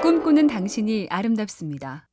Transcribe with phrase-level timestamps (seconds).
[0.00, 2.06] 꿈꾸는 당신이 아름답습니다.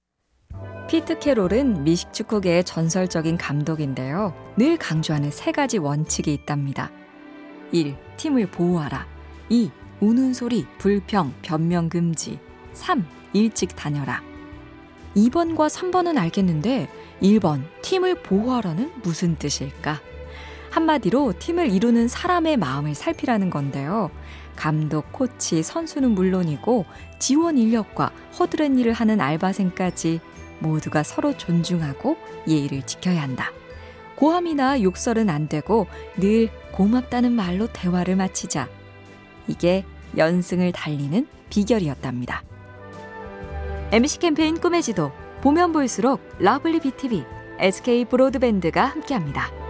[0.90, 4.34] 피트 캐롤은 미식 축구계의 전설적인 감독인데요.
[4.58, 6.92] 늘 강조하는 세 가지 원칙이 있답니다.
[7.72, 7.96] 1.
[8.18, 9.06] 팀을 보호하라.
[9.50, 9.70] 2.
[10.00, 12.40] 우는 소리, 불평, 변명 금지.
[12.74, 13.06] 3.
[13.34, 14.24] 일찍 다녀라.
[15.16, 16.90] 2번과 3번은 알겠는데
[17.22, 20.02] 1번 팀을 보호하라는 무슨 뜻일까?
[20.76, 24.12] 한마디로 팀을 이루는 사람의 마음을 살피라는 건데요.
[24.58, 26.86] 감독, 코치, 선수는 물론이고
[27.18, 30.20] 지원 인력과 허드렛 일을 하는 알바생까지
[30.60, 33.52] 모두가 서로 존중하고 예의를 지켜야 한다.
[34.18, 38.68] 고함이나 욕설은 안 되고 늘 고맙다는 말로 대화를 마치자.
[39.48, 39.86] 이게
[40.18, 42.44] 연승을 달리는 비결이었답니다.
[43.94, 47.24] MC 캠페인 꿈의 지도 보면 볼수록 lovely BTV,
[47.60, 49.65] SK 브로드밴드가 함께합니다.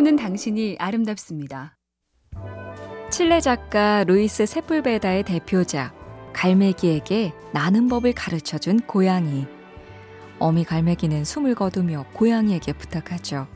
[0.00, 1.76] 꿈꾸는 당신이 아름답습니다.
[3.10, 5.94] 칠레 작가 루이스 세풀베다의 대표작
[6.32, 9.46] 갈매기에게 나는 법을 가르쳐준 고양이.
[10.38, 13.46] 어미 갈매기는 숨을 거두며 고양이에게 부탁하죠.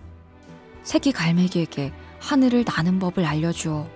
[0.83, 3.89] 새끼 갈매기에게 하늘을 나는 법을 알려주어.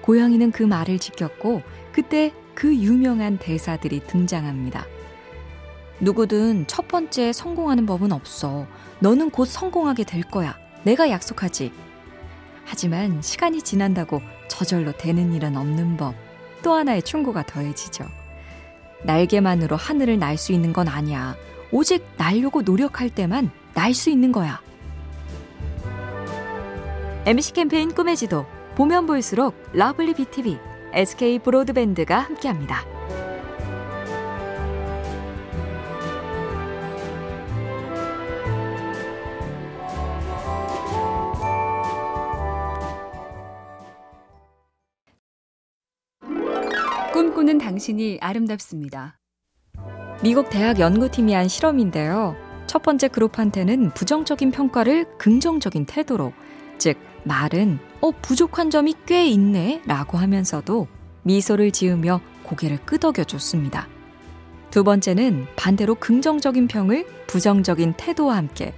[0.00, 1.60] 고양이는 그 말을 지켰고
[1.92, 4.86] 그때 그 유명한 대사들이 등장합니다.
[6.00, 8.66] 누구든 첫 번째 성공하는 법은 없어.
[9.00, 10.61] 너는 곧 성공하게 될 거야.
[10.84, 11.72] 내가 약속하지.
[12.64, 16.14] 하지만 시간이 지난다고 저절로 되는 일은 없는 법.
[16.62, 18.06] 또 하나의 충고가 더해지죠.
[19.04, 21.36] 날개만으로 하늘을 날 수 있는 건 아니야.
[21.72, 24.60] 오직 날려고 노력할 때만 날 수 있는 거야.
[27.26, 30.58] MC 캠페인 꿈의 지도 보면 볼수록 lovely BTV,
[30.92, 32.91] SK 브로드밴드가 함께합니다.
[47.12, 49.18] 꿈꾸는 당신이 아름답습니다.
[50.22, 52.34] 미국 대학 연구팀이 한 실험인데요.
[52.66, 56.32] 첫 번째 그룹한테는 부정적인 평가를 긍정적인 태도로,
[56.78, 60.88] 즉, 말은, 어, 부족한 점이 꽤 있네, 라고 하면서도
[61.24, 63.88] 미소를 지으며 고개를 끄덕여 줬습니다.
[64.70, 68.72] 두 번째는 반대로 긍정적인 평을 부정적인 태도와 함께,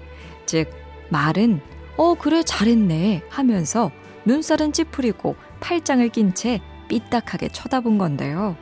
[0.44, 0.68] 즉,
[1.08, 1.60] 말은,
[1.96, 3.92] 어, 그래, 잘했네, 하면서
[4.24, 8.56] 눈살은 찌푸리고 팔짱을 낀 채 삐딱하게 쳐다본 건데요.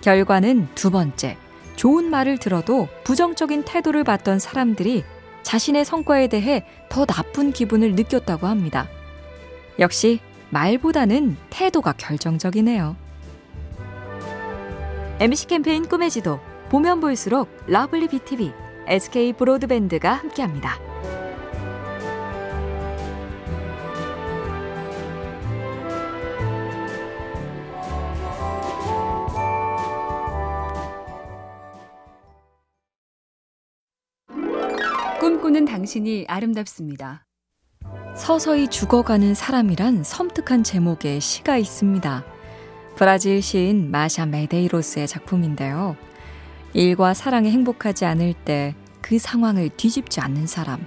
[0.00, 1.36] 결과는 두 번째,
[1.76, 5.04] 좋은 말을 들어도 부정적인 태도를 받던 사람들이
[5.42, 8.88] 자신의 성과에 대해 더 나쁜 기분을 느꼈다고 합니다.
[9.78, 12.96] 역시 말보다는 태도가 결정적이네요.
[15.20, 18.52] MC 캠페인 꿈의 지도 보면 볼수록 lovely BTV,
[18.86, 20.78] SK 브로드밴드가 함께합니다.
[35.56, 37.24] 꿈꾸는 당신이 아름답습니다.
[38.14, 42.24] 서서히 죽어가는 사람이란 섬뜩한 제목의 시가 있습니다.
[42.94, 45.96] 브라질 시인 마샤 메데이로스의 작품인데요.
[46.74, 50.84] 일과 사랑에 행복하지 않을 때 그 상황을 뒤집지 않는 사람.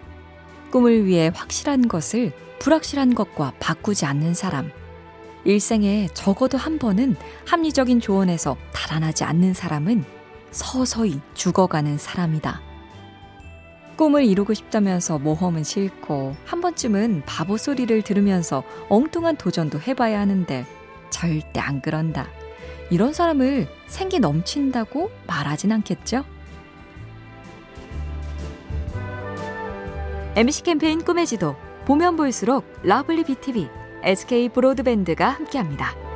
[0.71, 4.69] 꿈을 위해 확실한 것을 불확실한 것과 바꾸지 않는 사람.
[5.45, 7.15] 일생에 적어도 한 번은
[7.47, 10.03] 합리적인 조언에서 달아나지 않는 사람은
[10.51, 12.68] 서서히 죽어가는 사람이다.
[13.99, 20.65] 꿈을 이루고 싶다면서 모험은 싫고 한 번쯤은 바보 소리를 들으면서 엉뚱한 도전도 해봐야 하는데
[21.09, 22.29] 절대 안 그런다.
[22.91, 26.23] 이런 사람을 생기 넘친다고 말하진 않겠죠?
[30.37, 33.67] MC 캠페인 꿈의 지도 보면 볼수록 lovely BTV,
[34.03, 36.08] SK 브로드밴드가 함께합니다.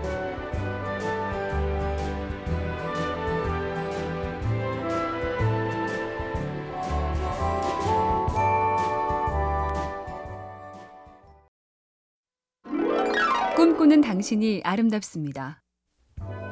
[13.64, 15.62] 꿈꾸는 당신이 아름답습니다.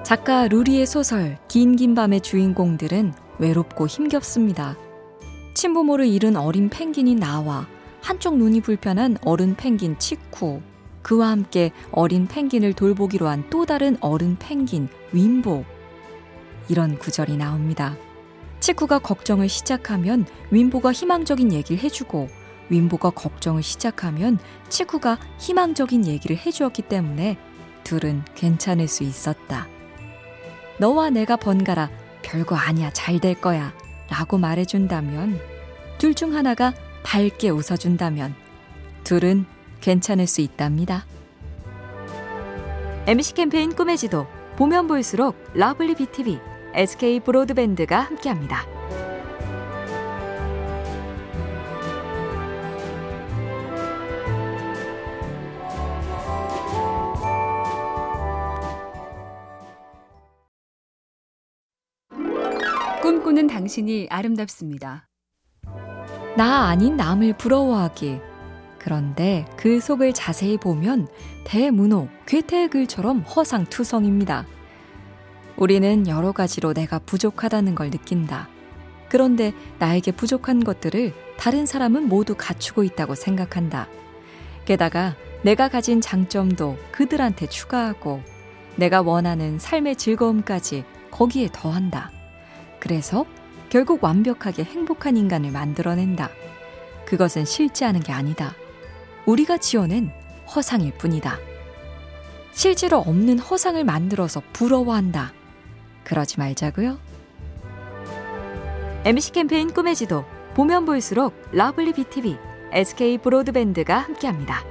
[0.06, 4.78] 작가 루리의 소설 긴 긴 밤의 주인공들은 외롭고 힘겹습니다.
[5.54, 7.68] 친부모를 잃은 어린 펭귄이 나와
[8.02, 10.62] 한쪽 눈이 불편한 어른 펭귄 치쿠
[11.02, 15.66] 그와 함께 어린 펭귄을 돌보기로 한 또 다른 어른 펭귄 윈보
[16.70, 17.98] 이런 구절이 나옵니다.
[18.62, 22.30] 치쿠가 걱정을 시작하면 윈보가 희망적인 얘기를 해주고
[22.72, 24.40] 윔보가 걱정을 시작하면
[24.70, 27.38] 치쿠가 희망적인 얘기를 해주었기 때문에
[27.84, 29.68] 둘은 괜찮을 수 있었다.
[30.80, 31.90] 너와 내가 번갈아
[32.24, 33.74] 별거 아니야, 잘 될 거야.
[34.10, 35.40] 라고 말해준다면,
[35.98, 36.74] 둘 중 하나가
[37.04, 38.34] 밝게 웃어준다면,
[39.04, 39.46] 둘은
[39.82, 41.06] 괜찮을 수 있답니다.
[43.08, 44.28] MC 캠페인 꿈의 지도,
[44.58, 46.40] 보면 볼수록 lovely BTV,
[46.74, 48.81] SK 브로드밴드가 함께합니다.
[63.02, 65.08] 꿈꾸는 당신이 아름답습니다.
[66.38, 68.20] 나 아닌 남을 부러워하기.
[68.78, 71.08] 그런데 그 속을 자세히 보면
[71.44, 74.46] 대문호, 괴테의 글처럼 허상투성입니다.
[75.58, 78.48] 우리는 여러 가지로 내가 부족하다는 걸 느낀다.
[79.10, 83.88] 그런데 나에게 부족한 것들을 다른 사람은 모두 갖추고 있다고 생각한다.
[84.66, 88.22] 게다가 내가 가진 장점도 그들한테 추가하고
[88.76, 92.12] 내가 원하는 삶의 즐거움까지 거기에 더한다.
[92.82, 93.26] 그래서
[93.70, 96.30] 결국 완벽하게 행복한 인간을 만들어낸다.
[97.06, 98.54] 그것은 실재하는 게 아니다.
[99.26, 100.12] 우리가 지어낸
[100.54, 101.38] 허상일 뿐이다.
[102.52, 105.32] 실제로 없는 허상을 만들어서 부러워한다.
[106.04, 107.00] 그러지 말자고요.
[109.06, 112.38] MC 캠페인 꿈의 지도 보면 볼수록 lovely BTV,
[112.74, 114.64] SK 브로드밴드가 함께합니다.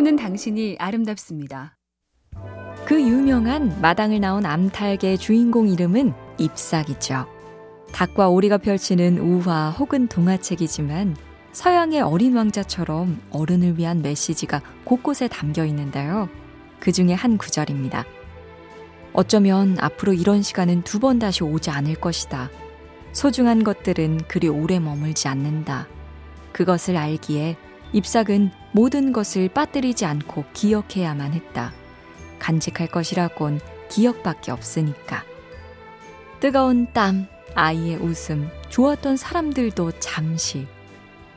[0.00, 1.76] 꿈꾸는 당신이 아름답습니다.
[2.86, 7.26] 그 유명한 마당을 나온 암탉의 주인공 이름은 잎삭이죠.
[7.92, 11.16] 닭과 오리가 펼치는 우화 혹은 동화책이지만
[11.52, 16.30] 서양의 어린 왕자처럼 어른을 위한 메시지가 곳곳에 담겨 있는데요.
[16.78, 18.04] 그 중에 한 구절입니다.
[19.12, 22.48] 어쩌면 앞으로 이런 시간은 두 번 다시 오지 않을 것이다.
[23.12, 25.88] 소중한 것들은 그리 오래 머물지 않는다.
[26.52, 27.56] 그것을 알기에
[27.92, 31.72] 잎싹은 모든 것을 빠뜨리지 않고 기억해야만 했다.
[32.38, 35.24] 간직할 것이라곤 기억밖에 없으니까.
[36.38, 40.66] 뜨거운 땀, 아이의 웃음, 좋았던 사람들도 잠시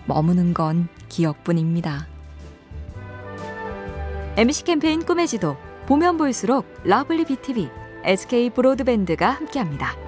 [0.05, 2.07] 머무는 건 기억뿐입니다.
[4.37, 7.69] MC 캠페인 꿈의 지도 보면 볼수록 lovely BTV,
[8.03, 10.02] SK 브로드밴드가 함께합니다.